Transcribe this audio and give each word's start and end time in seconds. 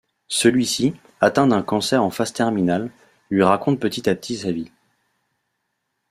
Celui-ci, 0.29 0.95
atteint 1.19 1.45
d'un 1.45 1.61
cancer 1.61 2.03
en 2.03 2.09
phase 2.09 2.33
terminale, 2.33 2.89
lui 3.29 3.43
raconte 3.43 3.79
petit 3.79 4.09
à 4.09 4.15
petit 4.15 4.35
sa 4.35 4.51
vie. 4.51 4.71